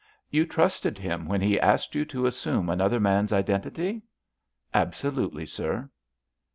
"You 0.31 0.47
trusted 0.47 0.97
him 0.97 1.27
when 1.27 1.41
he 1.41 1.59
asked 1.59 1.93
you 1.93 2.05
to 2.05 2.25
assume 2.25 2.69
another 2.71 2.99
man's 2.99 3.31
identity?" 3.31 4.01
"Absolutely, 4.73 5.45
sir." 5.45 5.91